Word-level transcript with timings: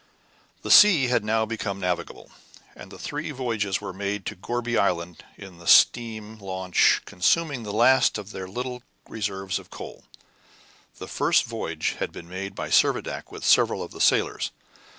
The 0.63 0.71
sea 0.71 1.09
had 1.09 1.23
now 1.23 1.45
become 1.45 1.79
navigable, 1.79 2.31
and 2.75 2.91
three 2.99 3.29
voyages 3.29 3.81
were 3.81 3.93
made 3.93 4.25
to 4.25 4.35
Gourbi 4.35 4.75
Island 4.75 5.23
in 5.37 5.59
the 5.59 5.67
steam 5.67 6.39
launch, 6.39 7.03
consuming 7.05 7.61
the 7.61 7.71
last 7.71 8.17
of 8.17 8.31
their 8.31 8.47
little 8.47 8.81
reserve 9.07 9.59
of 9.59 9.69
coal. 9.69 10.05
The 10.97 11.07
first 11.07 11.43
voyage 11.43 11.97
had 11.99 12.11
been 12.11 12.27
made 12.27 12.55
by 12.55 12.69
Servadac 12.71 13.31
with 13.31 13.45
several 13.45 13.83
of 13.83 13.91
the 13.91 14.01
sailors. 14.01 14.49